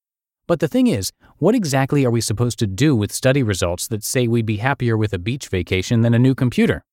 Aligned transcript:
But 0.47 0.61
the 0.61 0.69
thing 0.69 0.87
is, 0.87 1.13
what 1.39 1.55
exactly 1.55 2.05
are 2.05 2.11
we 2.11 2.21
supposed 2.21 2.59
to 2.59 2.67
do 2.67 2.95
with 2.95 3.11
study 3.11 3.43
results 3.43 3.89
that 3.89 4.05
say 4.05 4.29
we'd 4.29 4.45
be 4.45 4.59
happier 4.59 4.99
with 4.99 5.15
a 5.15 5.19
beach 5.19 5.49
vacation 5.49 6.03
than 6.03 6.13
a 6.13 6.19
new 6.19 6.35
computer? 6.35 6.85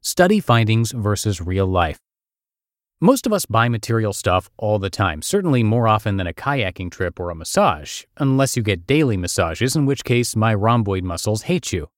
Study 0.00 0.40
findings 0.40 0.92
versus 0.92 1.42
real 1.42 1.66
life. 1.66 1.98
Most 3.02 3.26
of 3.26 3.32
us 3.32 3.46
buy 3.46 3.70
material 3.70 4.12
stuff 4.12 4.50
all 4.58 4.78
the 4.78 4.90
time, 4.90 5.22
certainly 5.22 5.62
more 5.62 5.88
often 5.88 6.18
than 6.18 6.26
a 6.26 6.34
kayaking 6.34 6.90
trip 6.90 7.18
or 7.18 7.30
a 7.30 7.34
massage, 7.34 8.04
unless 8.18 8.58
you 8.58 8.62
get 8.62 8.86
daily 8.86 9.16
massages, 9.16 9.74
in 9.74 9.86
which 9.86 10.04
case 10.04 10.36
my 10.36 10.52
rhomboid 10.52 11.02
muscles 11.02 11.44
hate 11.44 11.72
you. 11.72 11.88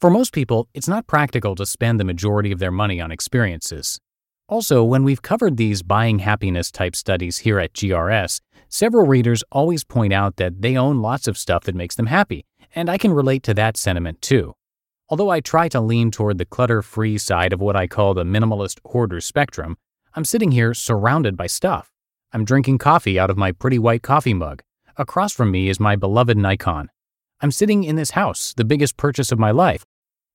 For 0.00 0.08
most 0.08 0.32
people, 0.32 0.66
it's 0.72 0.88
not 0.88 1.06
practical 1.06 1.54
to 1.54 1.66
spend 1.66 2.00
the 2.00 2.04
majority 2.04 2.50
of 2.50 2.60
their 2.60 2.70
money 2.70 2.98
on 2.98 3.12
experiences. 3.12 4.00
Also, 4.48 4.82
when 4.82 5.04
we've 5.04 5.20
covered 5.20 5.58
these 5.58 5.82
buying 5.82 6.20
happiness 6.20 6.70
type 6.70 6.96
studies 6.96 7.38
here 7.38 7.58
at 7.58 7.74
GRS, 7.74 8.40
several 8.70 9.06
readers 9.06 9.44
always 9.52 9.84
point 9.84 10.14
out 10.14 10.36
that 10.36 10.62
they 10.62 10.78
own 10.78 11.02
lots 11.02 11.28
of 11.28 11.36
stuff 11.36 11.64
that 11.64 11.74
makes 11.74 11.94
them 11.94 12.06
happy, 12.06 12.46
and 12.74 12.88
I 12.88 12.96
can 12.96 13.12
relate 13.12 13.42
to 13.42 13.52
that 13.52 13.76
sentiment 13.76 14.22
too. 14.22 14.54
Although 15.10 15.28
I 15.28 15.40
try 15.40 15.68
to 15.68 15.80
lean 15.82 16.10
toward 16.10 16.38
the 16.38 16.46
clutter 16.46 16.80
free 16.80 17.18
side 17.18 17.52
of 17.52 17.60
what 17.60 17.76
I 17.76 17.86
call 17.86 18.14
the 18.14 18.24
minimalist 18.24 18.78
hoarder 18.86 19.20
spectrum, 19.20 19.76
I'm 20.14 20.24
sitting 20.24 20.52
here 20.52 20.74
surrounded 20.74 21.36
by 21.36 21.46
stuff. 21.46 21.92
I'm 22.32 22.44
drinking 22.44 22.78
coffee 22.78 23.18
out 23.18 23.30
of 23.30 23.36
my 23.36 23.52
pretty 23.52 23.78
white 23.78 24.02
coffee 24.02 24.34
mug. 24.34 24.62
Across 24.96 25.34
from 25.34 25.50
me 25.50 25.68
is 25.68 25.78
my 25.78 25.96
beloved 25.96 26.36
Nikon. 26.36 26.90
I'm 27.40 27.50
sitting 27.50 27.84
in 27.84 27.96
this 27.96 28.12
house, 28.12 28.54
the 28.56 28.64
biggest 28.64 28.96
purchase 28.96 29.30
of 29.30 29.38
my 29.38 29.50
life. 29.50 29.84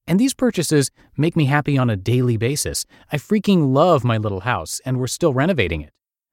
And 0.08 0.20
these 0.20 0.34
purchases 0.34 0.92
make 1.18 1.36
me 1.36 1.46
happy 1.46 1.78
on 1.78 1.90
a 1.90 1.96
daily 1.98 2.38
basis. 2.38 2.86
I 3.12 3.18
freaking 3.18 3.74
love 3.74 4.04
my 4.04 4.18
little 4.18 4.42
house, 4.42 4.80
and 4.86 5.00
we're 5.00 5.08
still 5.08 5.34
renovating 5.34 5.82
it. 5.82 5.92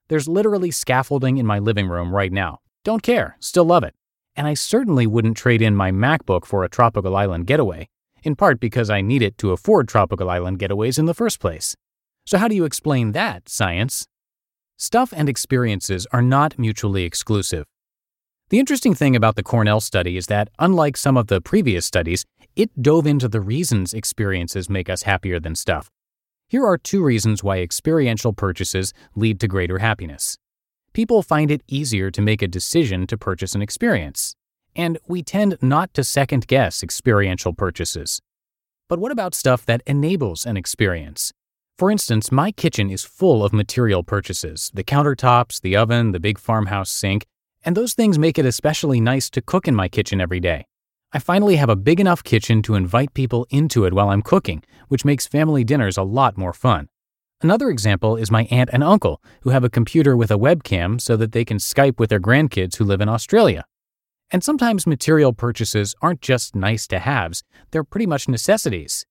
There's 0.09 0.28
literally 0.28 0.71
scaffolding 0.71 1.39
in 1.39 1.47
my 1.47 1.59
living 1.59 1.89
room 1.89 2.15
right 2.15 2.33
now. 2.33 2.61
Don't 2.84 3.03
care, 3.03 3.37
still 3.41 3.65
love 3.65 3.84
it. 3.84 3.95
And 4.37 4.47
I 4.47 4.55
certainly 4.55 5.07
wouldn't 5.07 5.37
trade 5.37 5.62
in 5.62 5.77
my 5.77 5.91
MacBook 5.91 6.45
for 6.45 6.62
a 6.62 6.69
tropical 6.69 7.17
island 7.17 7.47
getaway, 7.47 7.89
in 8.22 8.37
part 8.37 8.61
because 8.61 8.91
I 8.91 9.01
need 9.01 9.22
it 9.22 9.39
to 9.39 9.53
afford 9.53 9.89
tropical 9.89 10.28
island 10.28 10.59
getaways 10.59 10.99
in 10.99 11.07
the 11.07 11.15
first 11.15 11.41
place. 11.41 11.77
So, 12.27 12.39
how 12.39 12.49
do 12.49 12.55
you 12.55 12.65
explain 12.65 13.13
that, 13.13 13.49
science? 13.49 14.07
Stuff 14.77 15.13
and 15.15 15.29
experiences 15.29 16.07
are 16.13 16.23
not 16.23 16.59
mutually 16.59 17.05
exclusive. 17.05 17.67
The 18.51 18.59
interesting 18.59 18.95
thing 18.95 19.15
about 19.15 19.37
the 19.37 19.43
Cornell 19.43 19.81
study 19.81 20.17
is 20.17 20.27
that, 20.27 20.51
unlike 20.59 20.97
some 20.97 21.17
of 21.17 21.29
the 21.29 21.41
previous 21.41 21.87
studies, 21.87 22.25
it 22.57 22.83
dove 22.83 23.07
into 23.07 23.29
the 23.29 23.41
reasons 23.41 23.95
experiences 23.95 24.69
make 24.69 24.91
us 24.91 25.03
happier 25.03 25.39
than 25.39 25.55
stuff. 25.55 25.89
Here 26.49 26.67
are 26.67 26.77
two 26.77 27.05
reasons 27.05 27.45
why 27.45 27.59
experiential 27.59 28.33
purchases 28.33 28.93
lead 29.15 29.39
to 29.39 29.47
greater 29.47 29.79
happiness. 29.79 30.37
People 30.93 31.23
find 31.23 31.49
it 31.51 31.63
easier 31.69 32.11
to 32.11 32.21
make 32.21 32.43
a 32.43 32.49
decision 32.49 33.07
to 33.07 33.17
purchase 33.17 33.55
an 33.55 33.63
experience, 33.63 34.35
and 34.75 34.99
we 35.07 35.23
tend 35.23 35.57
not 35.63 35.95
to 35.95 36.03
second 36.03 36.49
guess 36.49 36.83
experiential 36.83 37.53
purchases. 37.53 38.21
But 38.89 38.99
what 38.99 39.13
about 39.13 39.37
stuff 39.37 39.65
that 39.67 39.83
enables 39.87 40.45
an 40.45 40.57
experience? 40.57 41.33
For 41.81 41.91
instance, 41.91 42.31
my 42.31 42.53
kitchen 42.53 42.91
is 42.91 43.07
full 43.07 43.43
of 43.43 43.55
material 43.55 44.03
purchases 44.03 44.71
the 44.75 44.85
countertops, 44.85 45.63
the 45.63 45.77
oven, 45.77 46.13
the 46.13 46.21
big 46.21 46.39
farmhouse 46.39 46.91
sink, 46.91 47.25
and 47.65 47.75
those 47.75 47.95
things 47.95 48.19
make 48.19 48.39
it 48.39 48.45
especially 48.45 49.01
nice 49.01 49.31
to 49.31 49.41
cook 49.41 49.67
in 49.67 49.75
my 49.75 49.89
kitchen 49.89 50.21
every 50.21 50.41
day. 50.41 50.67
I 51.15 51.21
finally 51.21 51.57
have 51.57 51.71
a 51.71 51.77
big 51.77 51.99
enough 51.99 52.23
kitchen 52.23 52.61
to 52.65 52.75
invite 52.75 53.15
people 53.15 53.47
into 53.49 53.87
it 53.87 53.95
while 53.95 54.11
I'm 54.11 54.21
cooking, 54.21 54.63
which 54.89 55.07
makes 55.07 55.27
family 55.27 55.65
dinners 55.65 55.97
a 55.97 56.03
lot 56.03 56.37
more 56.37 56.53
fun. 56.53 56.91
Another 57.41 57.71
example 57.71 58.15
is 58.15 58.31
my 58.31 58.47
aunt 58.51 58.69
and 58.75 58.85
uncle, 58.85 59.23
who 59.41 59.49
have 59.49 59.65
a 59.65 59.71
computer 59.71 60.15
with 60.15 60.31
a 60.31 60.39
webcam 60.39 61.01
so 61.01 61.17
that 61.17 61.33
they 61.33 61.47
can 61.47 61.57
Skype 61.57 61.99
with 61.99 62.11
their 62.11 62.21
grandkids 62.21 62.77
who 62.77 62.85
live 62.85 63.01
in 63.01 63.09
Australia. 63.09 63.65
And 64.31 64.45
sometimes 64.45 64.87
material 64.87 65.33
purchases 65.33 65.95
aren't 66.03 66.21
just 66.21 66.54
nice 66.54 66.87
to 66.89 66.99
haves, 66.99 67.43
they're 67.71 67.84
pretty 67.84 68.04
much 68.07 68.28
necessities. 68.28 69.07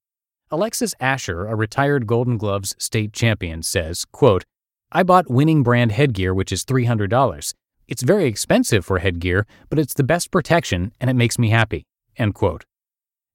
Alexis 0.52 0.96
Asher, 1.00 1.46
a 1.46 1.56
retired 1.56 2.08
Golden 2.08 2.38
Gloves 2.38 2.76
state 2.80 3.14
champion, 3.14 3.62
says, 3.62 4.04
quote, 4.06 4.46
I 4.92 5.04
bought 5.04 5.30
winning 5.30 5.62
brand 5.62 5.92
headgear, 5.92 6.34
which 6.34 6.52
is 6.52 6.66
$300. 6.66 7.54
It's 7.88 8.02
very 8.02 8.26
expensive 8.26 8.84
for 8.84 8.98
headgear, 8.98 9.46
but 9.70 9.78
it's 9.78 9.94
the 9.94 10.04
best 10.04 10.32
protection 10.32 10.92
and 11.00 11.08
it 11.08 11.16
makes 11.16 11.38
me 11.38 11.50
happy. 11.50 11.86
End 12.18 12.34
quote. 12.34 12.66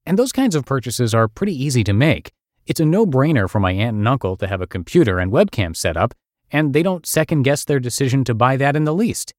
And 0.05 0.19
those 0.19 0.32
kinds 0.32 0.56
of 0.56 0.66
purchases 0.66 1.14
are 1.14 1.28
pretty 1.28 1.55
easy 1.55 1.84
to 1.84 1.93
make. 1.93 2.32
It's 2.66 2.81
a 2.81 2.84
no 2.84 3.06
brainer 3.06 3.49
for 3.49 3.60
my 3.60 3.70
aunt 3.70 3.96
and 3.96 4.08
uncle 4.08 4.37
to 4.38 4.49
have 4.49 4.60
a 4.60 4.67
computer 4.67 5.20
and 5.20 5.31
webcam 5.31 5.76
set 5.76 5.96
up, 5.96 6.14
and 6.50 6.72
they 6.72 6.82
don't 6.82 7.06
second 7.06 7.43
guess 7.43 7.64
their 7.64 7.78
decision 7.78 8.25
to 8.25 8.34
buy 8.34 8.56
that 8.56 8.75
in 8.75 8.84
the 8.84 8.94
least. 8.94 9.32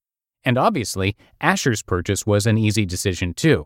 And 0.45 0.57
obviously, 0.57 1.17
Asher's 1.41 1.81
purchase 1.81 2.25
was 2.25 2.47
an 2.47 2.57
easy 2.57 2.85
decision 2.85 3.33
too. 3.33 3.65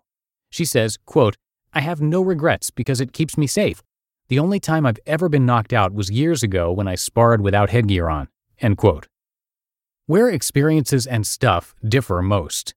She 0.49 0.65
says, 0.65 0.97
quote, 1.05 1.35
I 1.73 1.81
have 1.81 2.01
no 2.01 2.21
regrets 2.21 2.71
because 2.71 2.99
it 2.99 3.13
keeps 3.13 3.37
me 3.37 3.45
safe. 3.45 3.83
The 4.29 4.37
only 4.37 4.59
time 4.59 4.85
I've 4.85 4.99
ever 5.07 5.27
been 5.27 5.47
knocked 5.47 5.73
out 5.73 5.91
was 5.91 6.11
years 6.11 6.43
ago 6.43 6.71
when 6.71 6.87
I 6.87 6.93
sparred 6.93 7.41
without 7.41 7.71
headgear 7.71 8.09
on. 8.09 8.27
End 8.59 8.77
quote. 8.77 9.07
Where 10.05 10.29
experiences 10.29 11.07
and 11.07 11.25
stuff 11.25 11.73
differ 11.83 12.21
most. 12.21 12.75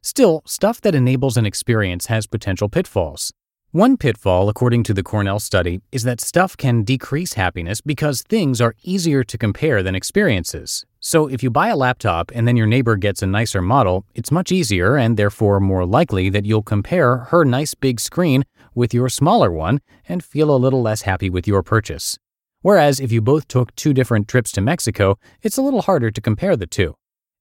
Still, 0.00 0.42
stuff 0.46 0.80
that 0.82 0.94
enables 0.94 1.36
an 1.36 1.44
experience 1.44 2.06
has 2.06 2.28
potential 2.28 2.68
pitfalls. 2.68 3.32
One 3.72 3.96
pitfall, 3.96 4.48
according 4.48 4.84
to 4.84 4.94
the 4.94 5.02
Cornell 5.02 5.40
study, 5.40 5.80
is 5.90 6.04
that 6.04 6.20
stuff 6.20 6.56
can 6.56 6.84
decrease 6.84 7.32
happiness 7.32 7.80
because 7.80 8.22
things 8.22 8.60
are 8.60 8.74
easier 8.84 9.24
to 9.24 9.38
compare 9.38 9.82
than 9.82 9.96
experiences. 9.96 10.84
So, 11.00 11.28
if 11.28 11.42
you 11.42 11.50
buy 11.50 11.68
a 11.68 11.76
laptop 11.76 12.30
and 12.34 12.46
then 12.46 12.56
your 12.56 12.66
neighbor 12.66 12.96
gets 12.96 13.22
a 13.22 13.26
nicer 13.26 13.62
model, 13.62 14.04
it's 14.14 14.32
much 14.32 14.52
easier 14.52 14.96
and 14.96 15.16
therefore 15.16 15.60
more 15.60 15.86
likely 15.86 16.30
that 16.30 16.44
you'll 16.44 16.62
compare 16.62 17.18
her 17.30 17.44
nice 17.44 17.74
big 17.74 18.00
screen 18.00 18.44
with 18.80 18.94
your 18.94 19.10
smaller 19.10 19.52
one 19.52 19.80
and 20.08 20.24
feel 20.24 20.50
a 20.50 20.56
little 20.56 20.80
less 20.80 21.02
happy 21.02 21.28
with 21.28 21.46
your 21.46 21.62
purchase. 21.62 22.18
Whereas, 22.62 22.98
if 22.98 23.12
you 23.12 23.20
both 23.20 23.46
took 23.46 23.74
two 23.76 23.92
different 23.92 24.26
trips 24.26 24.50
to 24.52 24.62
Mexico, 24.62 25.18
it's 25.42 25.58
a 25.58 25.62
little 25.62 25.82
harder 25.82 26.10
to 26.10 26.20
compare 26.20 26.56
the 26.56 26.66
two. 26.66 26.94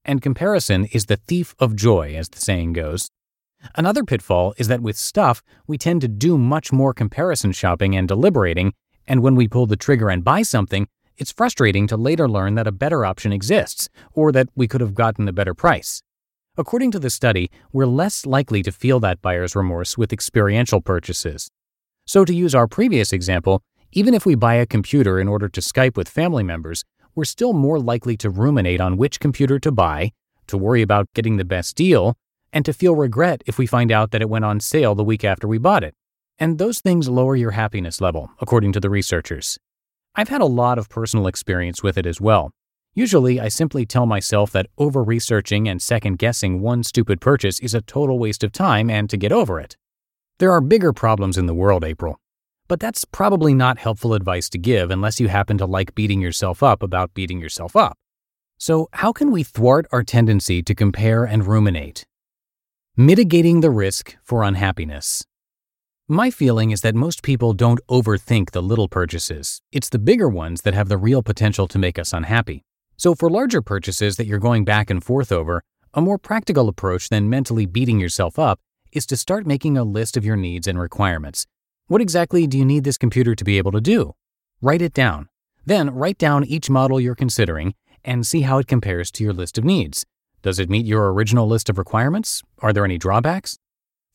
And 0.04 0.22
comparison 0.22 0.86
is 0.92 1.06
the 1.06 1.16
thief 1.16 1.56
of 1.58 1.78
joy, 1.78 2.14
as 2.16 2.28
the 2.28 2.40
saying 2.40 2.74
goes. 2.74 3.10
Another 3.76 4.04
pitfall 4.04 4.54
is 4.58 4.68
that 4.68 4.82
with 4.82 4.98
stuff, 4.98 5.42
we 5.66 5.78
tend 5.78 6.02
to 6.02 6.08
do 6.08 6.38
much 6.38 6.72
more 6.74 6.94
comparison 6.94 7.54
shopping 7.54 7.96
and 7.96 8.08
deliberating, 8.08 8.74
and 9.08 9.24
when 9.24 9.36
we 9.36 9.48
pull 9.48 9.66
the 9.66 9.76
trigger 9.78 10.10
and 10.10 10.24
buy 10.24 10.42
something, 10.42 10.88
it's 11.18 11.32
frustrating 11.32 11.88
to 11.88 11.98
later 11.98 12.30
learn 12.30 12.56
that 12.56 12.68
a 12.68 12.72
better 12.84 13.06
option 13.06 13.32
exists, 13.32 13.90
or 14.14 14.32
that 14.34 14.50
we 14.56 14.68
could 14.68 14.82
have 14.82 14.94
gotten 14.94 15.28
a 15.28 15.34
better 15.34 15.54
price. 15.54 16.04
According 16.60 16.92
to 16.92 17.00
the 17.00 17.10
study, 17.10 17.50
we're 17.72 17.86
less 17.86 18.26
likely 18.26 18.62
to 18.64 18.72
feel 18.74 19.00
that 19.00 19.22
buyer's 19.22 19.56
remorse 19.56 19.98
with 19.98 20.12
experiential 20.12 20.82
purchases. 20.82 21.50
So, 22.06 22.26
to 22.26 22.34
use 22.34 22.54
our 22.54 22.68
previous 22.68 23.14
example, 23.14 23.62
even 23.94 24.14
if 24.14 24.26
we 24.26 24.36
buy 24.36 24.56
a 24.56 24.66
computer 24.66 25.22
in 25.22 25.30
order 25.30 25.48
to 25.48 25.62
Skype 25.62 25.96
with 25.96 26.10
family 26.10 26.44
members, 26.44 26.84
we're 27.16 27.24
still 27.24 27.54
more 27.54 27.80
likely 27.80 28.18
to 28.18 28.30
ruminate 28.30 28.82
on 28.82 28.98
which 28.98 29.22
computer 29.22 29.58
to 29.58 29.72
buy, 29.72 30.12
to 30.48 30.58
worry 30.58 30.82
about 30.82 31.08
getting 31.16 31.38
the 31.38 31.46
best 31.46 31.78
deal, 31.78 32.18
and 32.52 32.66
to 32.66 32.74
feel 32.74 32.94
regret 32.94 33.42
if 33.48 33.58
we 33.58 33.66
find 33.66 33.90
out 33.90 34.12
that 34.12 34.22
it 34.22 34.30
went 34.30 34.44
on 34.44 34.60
sale 34.60 34.96
the 34.96 35.02
week 35.02 35.24
after 35.24 35.48
we 35.48 35.58
bought 35.58 35.86
it. 35.86 35.96
And 36.40 36.58
those 36.58 36.82
things 36.82 37.08
lower 37.08 37.38
your 37.38 37.52
happiness 37.52 38.02
level, 38.02 38.32
according 38.42 38.74
to 38.74 38.82
the 38.82 38.90
researchers. 38.90 39.58
I've 40.14 40.28
had 40.28 40.42
a 40.42 40.46
lot 40.46 40.78
of 40.78 40.90
personal 40.90 41.28
experience 41.28 41.82
with 41.82 41.98
it 41.98 42.06
as 42.06 42.20
well. 42.20 42.52
Usually, 42.96 43.40
I 43.40 43.50
simply 43.50 43.86
tell 43.86 44.06
myself 44.06 44.52
that 44.52 44.68
over 44.78 45.04
researching 45.04 45.68
and 45.68 45.82
second 45.82 46.18
guessing 46.18 46.62
one 46.62 46.84
stupid 46.84 47.22
purchase 47.22 47.60
is 47.60 47.74
a 47.74 47.82
total 47.82 48.20
waste 48.20 48.44
of 48.44 48.52
time 48.52 48.90
and 48.90 49.10
to 49.10 49.18
get 49.18 49.32
over 49.32 49.60
it. 49.60 49.78
There 50.40 50.52
are 50.52 50.62
bigger 50.62 50.94
problems 50.94 51.38
in 51.38 51.46
the 51.46 51.54
world, 51.54 51.84
April. 51.84 52.20
But 52.68 52.80
that's 52.80 53.04
probably 53.06 53.54
not 53.54 53.80
helpful 53.80 54.14
advice 54.14 54.50
to 54.52 54.58
give 54.58 54.92
unless 54.92 55.20
you 55.20 55.28
happen 55.28 55.58
to 55.58 55.66
like 55.66 55.96
beating 55.96 56.22
yourself 56.22 56.62
up 56.62 56.84
about 56.84 57.14
beating 57.14 57.40
yourself 57.40 57.76
up. 57.76 57.98
So, 58.58 58.90
how 58.94 59.12
can 59.12 59.32
we 59.32 59.44
thwart 59.44 59.88
our 59.92 60.04
tendency 60.04 60.62
to 60.64 60.76
compare 60.76 61.24
and 61.24 61.48
ruminate? 61.48 62.06
Mitigating 62.98 63.62
the 63.62 63.72
risk 63.72 64.18
for 64.24 64.44
unhappiness. 64.44 65.26
My 66.08 66.30
feeling 66.32 66.72
is 66.72 66.82
that 66.82 66.96
most 66.96 67.24
people 67.24 67.54
don't 67.54 67.80
overthink 67.88 68.52
the 68.52 68.62
little 68.62 68.88
purchases. 68.88 69.62
It's 69.72 69.90
the 69.90 70.00
bigger 70.00 70.28
ones 70.28 70.64
that 70.64 70.74
have 70.74 70.90
the 70.90 70.98
real 70.98 71.24
potential 71.24 71.68
to 71.68 71.80
make 71.80 71.98
us 71.98 72.14
unhappy. 72.14 72.66
So, 73.00 73.16
for 73.16 73.30
larger 73.30 73.62
purchases 73.62 74.18
that 74.18 74.26
you're 74.26 74.40
going 74.40 74.66
back 74.66 74.90
and 74.90 75.02
forth 75.02 75.32
over, 75.32 75.64
a 75.94 76.02
more 76.02 76.18
practical 76.18 76.68
approach 76.68 77.08
than 77.08 77.30
mentally 77.30 77.66
beating 77.66 77.98
yourself 77.98 78.38
up 78.38 78.60
is 78.92 79.06
to 79.06 79.16
start 79.16 79.48
making 79.48 79.78
a 79.78 79.86
list 79.86 80.18
of 80.18 80.26
your 80.26 80.36
needs 80.36 80.68
and 80.68 80.78
requirements. 80.78 81.48
What 81.88 82.02
exactly 82.02 82.46
do 82.46 82.58
you 82.58 82.66
need 82.66 82.84
this 82.84 82.98
computer 82.98 83.36
to 83.36 83.46
be 83.46 83.58
able 83.58 83.72
to 83.72 83.80
do? 83.80 84.16
Write 84.62 84.82
it 84.82 84.92
down. 84.92 85.30
Then 85.66 85.92
write 85.92 86.18
down 86.18 86.44
each 86.44 86.70
model 86.70 87.00
you're 87.00 87.16
considering 87.16 87.74
and 88.04 88.28
see 88.28 88.42
how 88.42 88.58
it 88.58 88.68
compares 88.68 89.12
to 89.12 89.24
your 89.24 89.32
list 89.32 89.58
of 89.58 89.64
needs. 89.64 90.06
Does 90.42 90.60
it 90.60 90.70
meet 90.70 90.86
your 90.86 91.14
original 91.14 91.48
list 91.48 91.70
of 91.70 91.78
requirements? 91.78 92.44
Are 92.58 92.74
there 92.74 92.84
any 92.84 92.98
drawbacks? 92.98 93.58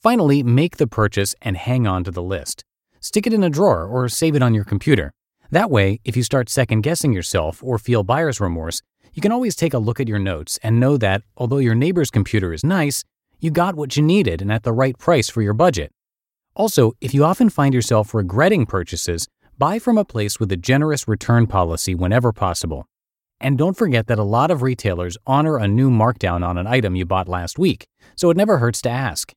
Finally, 0.02 0.42
make 0.42 0.76
the 0.76 0.86
purchase 0.86 1.34
and 1.40 1.56
hang 1.56 1.86
on 1.86 2.04
to 2.04 2.10
the 2.10 2.22
list. 2.22 2.64
Stick 3.00 3.26
it 3.26 3.32
in 3.32 3.44
a 3.44 3.48
drawer 3.48 3.86
or 3.86 4.10
save 4.10 4.36
it 4.36 4.42
on 4.42 4.52
your 4.52 4.64
computer. 4.64 5.14
That 5.50 5.70
way, 5.70 6.00
if 6.04 6.16
you 6.16 6.22
start 6.22 6.48
second 6.48 6.82
guessing 6.82 7.12
yourself 7.12 7.62
or 7.62 7.78
feel 7.78 8.02
buyer's 8.02 8.40
remorse, 8.40 8.82
you 9.12 9.22
can 9.22 9.32
always 9.32 9.54
take 9.54 9.74
a 9.74 9.78
look 9.78 10.00
at 10.00 10.08
your 10.08 10.18
notes 10.18 10.58
and 10.62 10.80
know 10.80 10.96
that 10.96 11.22
although 11.36 11.58
your 11.58 11.74
neighbor's 11.74 12.10
computer 12.10 12.52
is 12.52 12.64
nice, 12.64 13.04
you 13.40 13.50
got 13.50 13.76
what 13.76 13.96
you 13.96 14.02
needed 14.02 14.42
and 14.42 14.50
at 14.50 14.62
the 14.62 14.72
right 14.72 14.98
price 14.98 15.28
for 15.28 15.42
your 15.42 15.52
budget. 15.52 15.92
Also, 16.56 16.92
if 17.00 17.12
you 17.12 17.24
often 17.24 17.50
find 17.50 17.74
yourself 17.74 18.14
regretting 18.14 18.66
purchases, 18.66 19.28
buy 19.58 19.78
from 19.78 19.98
a 19.98 20.04
place 20.04 20.40
with 20.40 20.50
a 20.50 20.56
generous 20.56 21.06
return 21.06 21.46
policy 21.46 21.94
whenever 21.94 22.32
possible. 22.32 22.86
And 23.40 23.58
don't 23.58 23.76
forget 23.76 24.06
that 24.06 24.18
a 24.18 24.24
lot 24.24 24.50
of 24.50 24.62
retailers 24.62 25.18
honor 25.26 25.58
a 25.58 25.68
new 25.68 25.90
markdown 25.90 26.46
on 26.46 26.56
an 26.56 26.66
item 26.66 26.96
you 26.96 27.04
bought 27.04 27.28
last 27.28 27.58
week, 27.58 27.86
so 28.16 28.30
it 28.30 28.36
never 28.36 28.58
hurts 28.58 28.80
to 28.82 28.90
ask. 28.90 29.32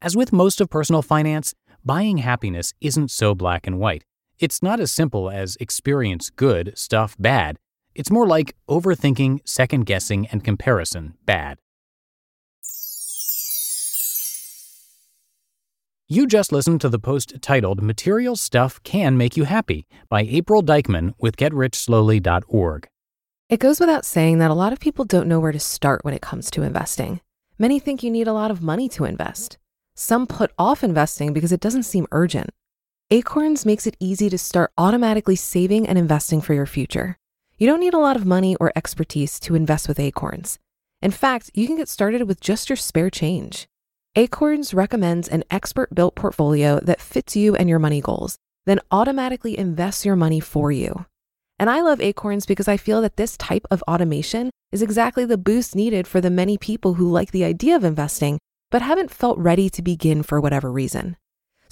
As 0.00 0.16
with 0.16 0.32
most 0.32 0.60
of 0.60 0.70
personal 0.70 1.02
finance, 1.02 1.54
buying 1.84 2.18
happiness 2.18 2.72
isn't 2.80 3.10
so 3.10 3.34
black 3.34 3.66
and 3.66 3.78
white. 3.78 4.04
It's 4.38 4.62
not 4.62 4.80
as 4.80 4.90
simple 4.90 5.30
as 5.30 5.56
experience 5.60 6.30
good, 6.30 6.76
stuff 6.76 7.16
bad. 7.18 7.56
It's 7.94 8.10
more 8.10 8.26
like 8.26 8.56
overthinking, 8.68 9.40
second 9.44 9.86
guessing, 9.86 10.26
and 10.26 10.42
comparison 10.42 11.14
bad. 11.24 11.58
You 16.08 16.26
just 16.26 16.52
listened 16.52 16.80
to 16.82 16.88
the 16.88 16.98
post 16.98 17.34
titled 17.40 17.80
Material 17.80 18.36
Stuff 18.36 18.82
Can 18.82 19.16
Make 19.16 19.36
You 19.36 19.44
Happy 19.44 19.86
by 20.08 20.22
April 20.22 20.62
Dykman 20.62 21.14
with 21.18 21.36
GetRichSlowly.org. 21.36 22.88
It 23.48 23.60
goes 23.60 23.80
without 23.80 24.04
saying 24.04 24.38
that 24.38 24.50
a 24.50 24.54
lot 24.54 24.72
of 24.72 24.80
people 24.80 25.04
don't 25.04 25.28
know 25.28 25.38
where 25.38 25.52
to 25.52 25.60
start 25.60 26.04
when 26.04 26.12
it 26.12 26.20
comes 26.22 26.50
to 26.50 26.62
investing. 26.62 27.20
Many 27.58 27.78
think 27.78 28.02
you 28.02 28.10
need 28.10 28.26
a 28.26 28.32
lot 28.32 28.50
of 28.50 28.62
money 28.62 28.88
to 28.90 29.04
invest. 29.04 29.58
Some 29.94 30.26
put 30.26 30.50
off 30.58 30.82
investing 30.82 31.32
because 31.32 31.52
it 31.52 31.60
doesn't 31.60 31.84
seem 31.84 32.06
urgent. 32.10 32.50
Acorns 33.10 33.66
makes 33.66 33.86
it 33.86 33.98
easy 34.00 34.30
to 34.30 34.38
start 34.38 34.72
automatically 34.78 35.36
saving 35.36 35.86
and 35.86 35.98
investing 35.98 36.40
for 36.40 36.54
your 36.54 36.64
future. 36.64 37.18
You 37.58 37.66
don't 37.66 37.80
need 37.80 37.92
a 37.92 37.98
lot 37.98 38.16
of 38.16 38.24
money 38.24 38.56
or 38.56 38.72
expertise 38.74 39.38
to 39.40 39.54
invest 39.54 39.88
with 39.88 40.00
Acorns. 40.00 40.58
In 41.02 41.10
fact, 41.10 41.50
you 41.52 41.66
can 41.66 41.76
get 41.76 41.90
started 41.90 42.22
with 42.22 42.40
just 42.40 42.70
your 42.70 42.76
spare 42.76 43.10
change. 43.10 43.68
Acorns 44.16 44.72
recommends 44.72 45.28
an 45.28 45.44
expert 45.50 45.94
built 45.94 46.14
portfolio 46.14 46.80
that 46.80 47.00
fits 47.00 47.36
you 47.36 47.54
and 47.54 47.68
your 47.68 47.78
money 47.78 48.00
goals, 48.00 48.38
then 48.64 48.80
automatically 48.90 49.58
invests 49.58 50.06
your 50.06 50.16
money 50.16 50.40
for 50.40 50.72
you. 50.72 51.04
And 51.58 51.68
I 51.68 51.82
love 51.82 52.00
Acorns 52.00 52.46
because 52.46 52.68
I 52.68 52.78
feel 52.78 53.02
that 53.02 53.18
this 53.18 53.36
type 53.36 53.66
of 53.70 53.82
automation 53.82 54.50
is 54.72 54.80
exactly 54.80 55.26
the 55.26 55.36
boost 55.36 55.76
needed 55.76 56.06
for 56.06 56.22
the 56.22 56.30
many 56.30 56.56
people 56.56 56.94
who 56.94 57.10
like 57.10 57.32
the 57.32 57.44
idea 57.44 57.76
of 57.76 57.84
investing, 57.84 58.38
but 58.70 58.80
haven't 58.80 59.10
felt 59.10 59.36
ready 59.36 59.68
to 59.68 59.82
begin 59.82 60.22
for 60.22 60.40
whatever 60.40 60.72
reason. 60.72 61.18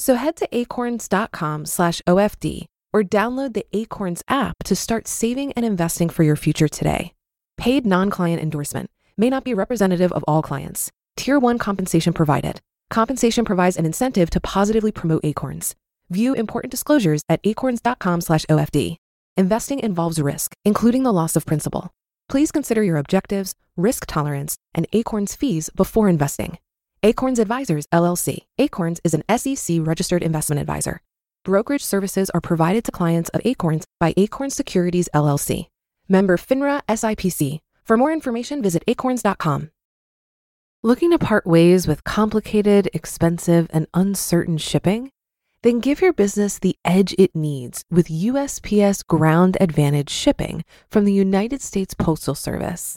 So 0.03 0.17
head 0.17 0.37
to 0.39 0.49
acorns.com 0.51 1.65
slash 1.65 2.03
OFD 2.09 2.67
or 2.93 3.05
download 3.05 3.53
the 3.53 3.65
Acorns 3.73 4.21
app 4.27 4.57
to 4.65 4.75
start 4.75 5.07
saving 5.07 5.53
and 5.53 5.65
investing 5.65 6.09
for 6.09 6.25
your 6.25 6.35
future 6.35 6.67
today. 6.67 7.13
Paid 7.57 7.87
non-client 7.87 8.43
endorsement 8.43 8.91
may 9.17 9.31
not 9.31 9.45
be 9.45 9.55
representative 9.55 10.11
of 10.11 10.25
all 10.27 10.43
clients. 10.43 10.91
Tier 11.17 11.39
1 11.39 11.57
compensation 11.59 12.13
provided. 12.13 12.59
Compensation 12.91 13.45
provides 13.45 13.77
an 13.77 13.87
incentive 13.87 14.29
to 14.31 14.41
positively 14.41 14.91
promote 14.91 15.25
Acorns. 15.25 15.77
View 16.11 16.35
important 16.35 16.73
disclosures 16.73 17.23
at 17.29 17.39
acorns.com 17.45 18.23
slash 18.23 18.45
OFD. 18.47 18.97
Investing 19.37 19.79
involves 19.79 20.21
risk, 20.21 20.57
including 20.65 21.05
the 21.05 21.13
loss 21.13 21.37
of 21.37 21.47
principal. 21.47 21.93
Please 22.29 22.51
consider 22.51 22.83
your 22.83 22.97
objectives, 22.97 23.55
risk 23.77 24.07
tolerance, 24.09 24.57
and 24.75 24.89
Acorns 24.93 25.37
fees 25.37 25.71
before 25.77 26.09
investing. 26.09 26.59
Acorns 27.05 27.41
Advisors 27.41 27.89
LLC. 27.89 28.43
Acorns 28.59 29.01
is 29.03 29.13
an 29.13 29.25
SEC 29.37 29.79
registered 29.81 30.23
investment 30.23 30.61
advisor. 30.61 31.01
Brokerage 31.45 31.83
services 31.83 32.31
are 32.31 32.41
provided 32.41 32.85
to 32.85 32.93
clients 32.93 33.29
of 33.31 33.41
Acorns 33.45 33.85
by 33.99 34.15
Acorns 34.17 34.55
Securities 34.55 35.09
LLC. 35.13 35.67
Member 36.09 36.37
FINRA 36.37 36.81
SIPC. 36.89 37.59
For 37.83 37.97
more 37.97 38.13
information, 38.13 38.63
visit 38.63 38.85
acorns.com. 38.87 39.73
Looking 40.85 41.11
to 41.11 41.19
part 41.19 41.45
ways 41.45 41.89
with 41.89 42.05
complicated, 42.05 42.89
expensive, 42.93 43.67
and 43.73 43.89
uncertain 43.95 44.59
shipping? 44.59 45.11
Then 45.63 45.81
give 45.81 46.03
your 46.03 46.13
business 46.13 46.61
the 46.61 46.77
edge 46.85 47.17
it 47.19 47.35
needs 47.35 47.83
with 47.91 48.07
USPS 48.07 49.05
Ground 49.05 49.57
Advantage 49.61 50.11
shipping 50.11 50.65
from 50.89 51.05
the 51.05 51.13
United 51.13 51.63
States 51.63 51.95
Postal 51.95 52.37
Service. 52.37 52.97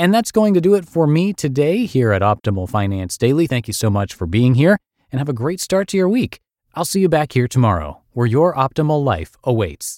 And 0.00 0.14
that's 0.14 0.30
going 0.30 0.54
to 0.54 0.60
do 0.60 0.74
it 0.74 0.84
for 0.86 1.08
me 1.08 1.32
today 1.32 1.84
here 1.84 2.12
at 2.12 2.22
Optimal 2.22 2.68
Finance 2.68 3.18
Daily. 3.18 3.48
Thank 3.48 3.66
you 3.66 3.74
so 3.74 3.90
much 3.90 4.14
for 4.14 4.26
being 4.26 4.54
here. 4.54 4.78
and 5.10 5.18
have 5.18 5.28
a 5.28 5.32
great 5.32 5.60
start 5.60 5.88
to 5.88 5.96
your 5.96 6.08
week. 6.08 6.38
I'll 6.74 6.84
see 6.84 7.00
you 7.00 7.08
back 7.08 7.32
here 7.32 7.48
tomorrow, 7.48 8.02
where 8.12 8.26
your 8.26 8.54
optimal 8.54 9.02
life 9.02 9.32
awaits. 9.42 9.96